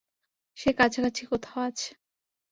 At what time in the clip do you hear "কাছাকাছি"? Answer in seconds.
0.73-1.23